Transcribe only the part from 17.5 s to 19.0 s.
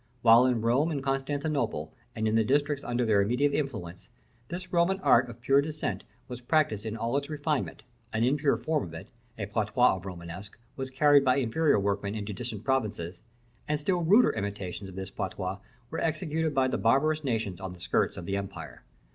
on the skirts of the empire.